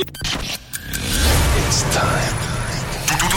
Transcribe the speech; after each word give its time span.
It's 0.00 1.84
time. 1.92 2.08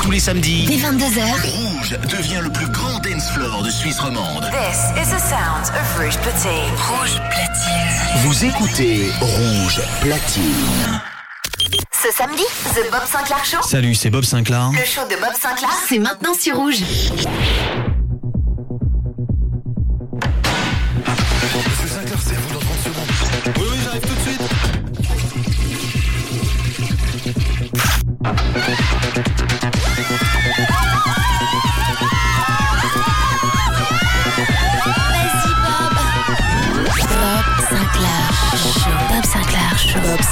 Tous 0.02 0.12
les 0.12 0.20
samedis, 0.20 0.66
dès 0.66 0.78
22h, 0.78 1.22
Rouge 1.44 1.98
devient 2.10 2.40
le 2.42 2.50
plus 2.52 2.68
grand 2.68 3.00
dance 3.00 3.30
floor 3.32 3.64
de 3.64 3.70
Suisse 3.70 4.00
romande. 4.00 4.50
This 4.52 4.92
is 5.02 5.10
the 5.10 5.20
sound 5.20 5.68
of 5.76 5.98
Rouge 5.98 6.18
Platine. 6.20 6.72
Rouge 6.88 7.20
Platine. 7.30 8.24
Vous 8.24 8.46
écoutez 8.46 9.12
Rouge 9.20 9.82
Platine. 10.02 11.02
Ce 11.92 12.12
samedi, 12.18 12.44
The 12.76 12.92
Bob 12.92 13.04
Sinclair 13.06 13.44
Show. 13.46 13.62
Salut, 13.68 13.96
c'est 13.96 14.10
Bob 14.10 14.24
Sinclair. 14.24 14.72
Le 14.72 14.86
show 14.86 15.02
de 15.10 15.16
Bob 15.20 15.34
Sinclair, 15.40 15.72
c'est 15.88 16.00
maintenant 16.00 16.34
sur 16.34 16.56
Rouge. 16.58 16.82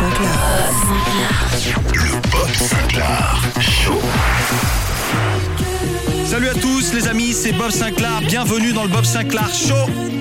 Le 0.02 0.08
Bob 2.32 2.50
Sinclair 2.56 3.40
Show. 3.60 4.02
Salut 6.26 6.48
à 6.48 6.56
tous 6.56 6.92
les 6.92 7.08
amis, 7.08 7.34
c'est 7.34 7.52
Bob 7.52 7.70
Sinclair. 7.70 8.20
Bienvenue 8.22 8.74
dans 8.74 8.82
le 8.82 8.90
Bob 8.90 9.06
Sinclair 9.06 9.54
Show. 9.54 10.21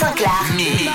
Bob 0.00 0.87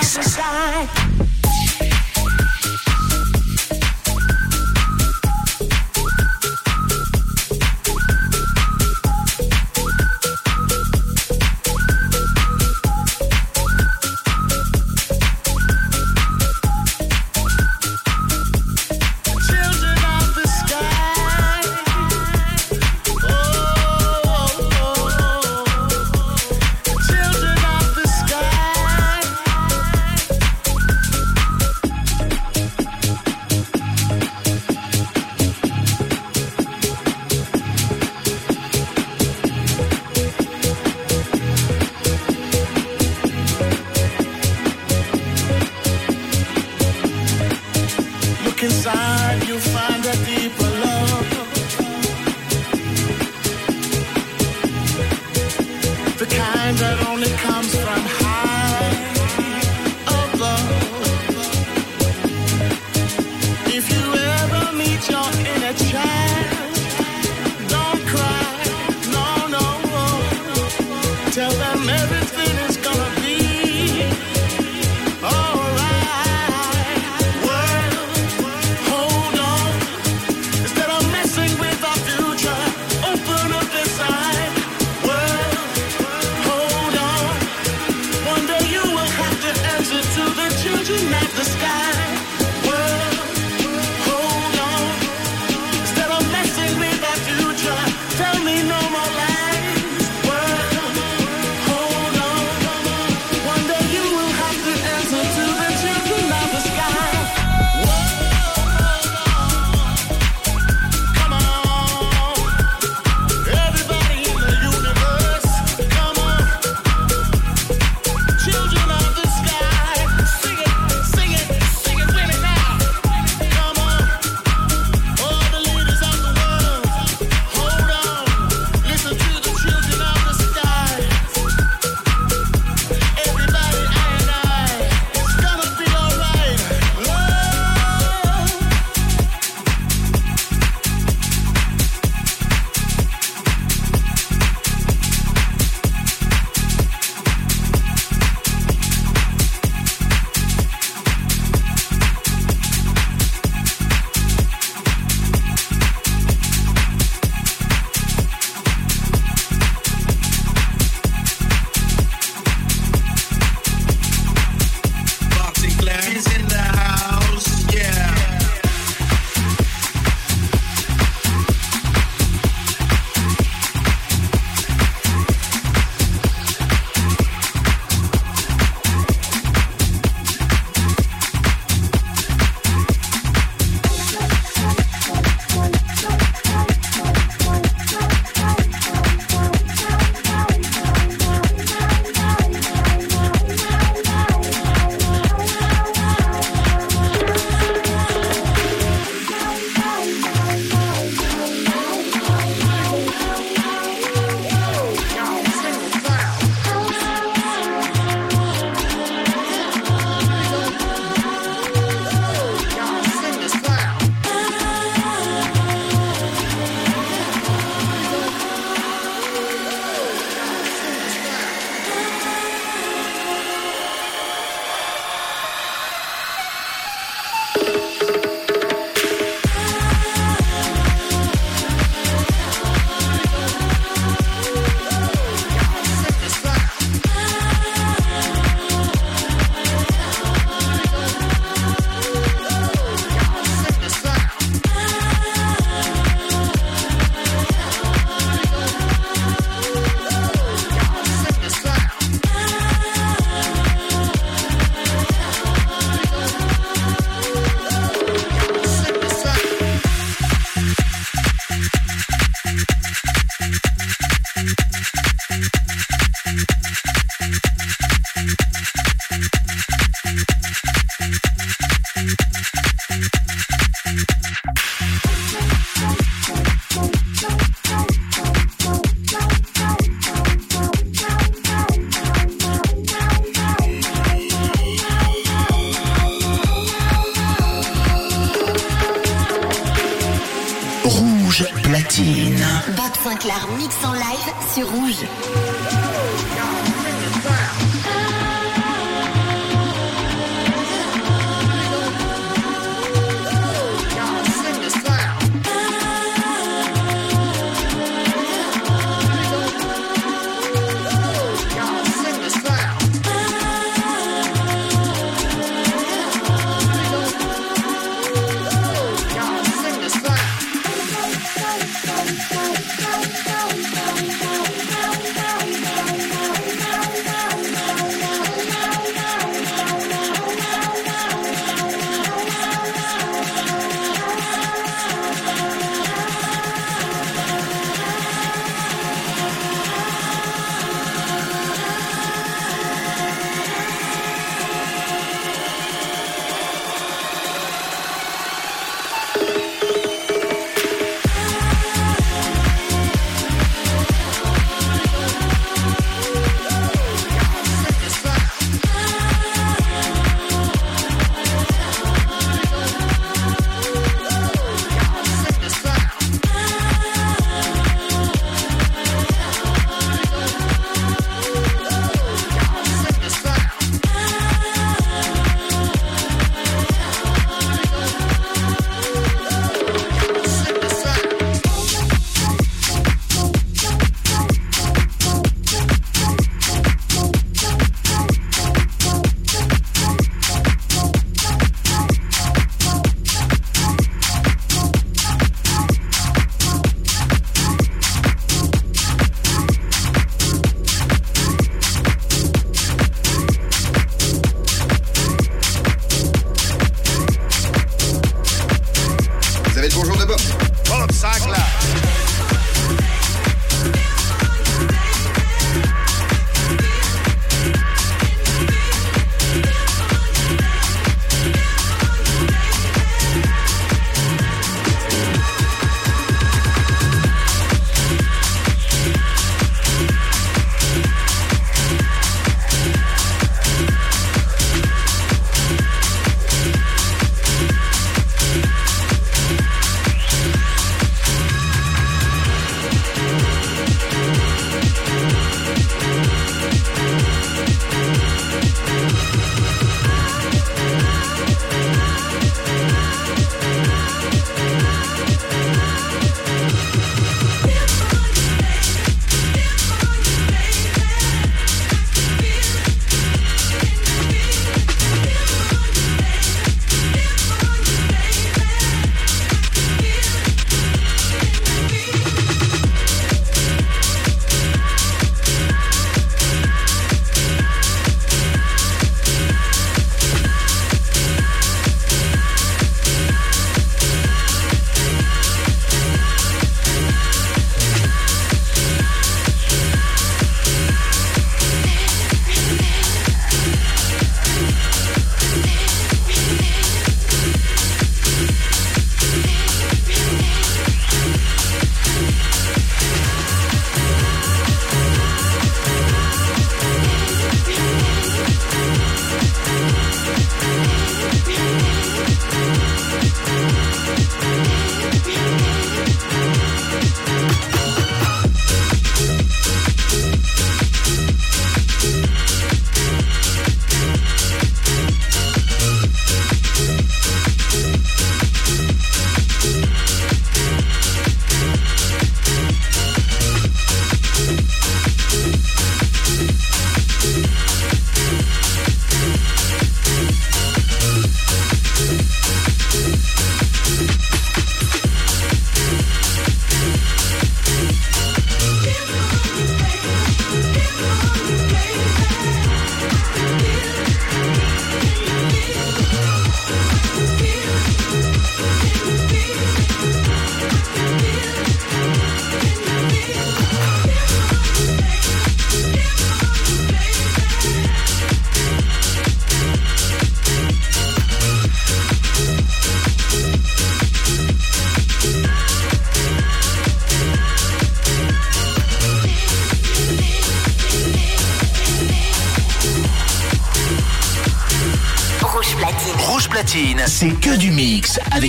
sur 294.53 294.69
Rouge. 294.69 295.12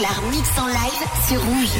Clark 0.00 0.22
mix 0.30 0.48
en 0.58 0.66
live 0.66 1.28
sur 1.28 1.44
Rouge. 1.44 1.79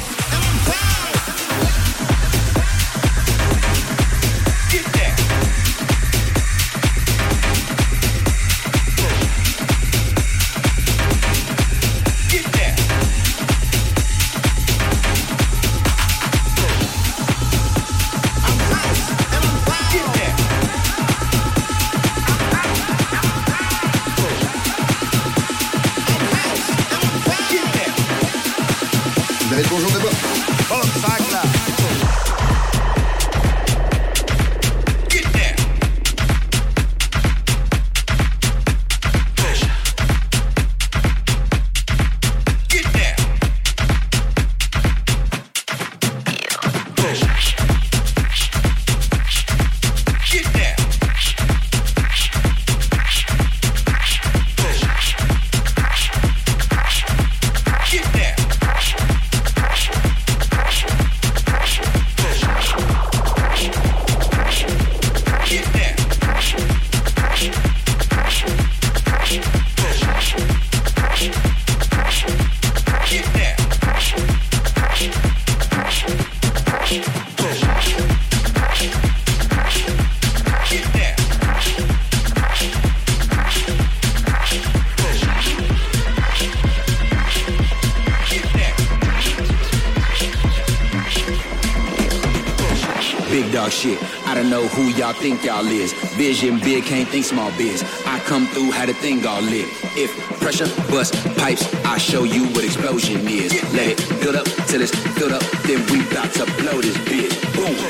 who 94.75 94.89
y'all 94.91 95.13
think 95.13 95.45
y'all 95.45 95.67
is. 95.67 95.93
Vision 96.17 96.59
big, 96.61 96.85
can't 96.85 97.09
think 97.09 97.25
small 97.25 97.51
biz. 97.57 97.83
I 98.07 98.19
come 98.21 98.47
through, 98.47 98.71
how 98.71 98.87
the 98.87 98.95
thing 98.95 99.27
all 99.27 99.43
lit. 99.43 99.67
If 99.97 100.11
pressure 100.41 100.69
bust 100.91 101.15
pipes, 101.37 101.63
I 101.85 101.99
show 101.99 102.25
you 102.25 102.47
what 102.49 102.65
explosion 102.65 103.27
is. 103.29 103.53
Let 103.75 103.89
it 103.89 104.21
build 104.21 104.37
up 104.37 104.47
till 104.69 104.81
it's 104.83 104.95
filled 105.19 105.33
up, 105.33 105.43
then 105.67 105.81
we 105.91 106.03
bout 106.15 106.33
to 106.35 106.45
blow 106.63 106.81
this 106.81 106.97
bitch. 106.99 107.35
Boom. 107.55 107.90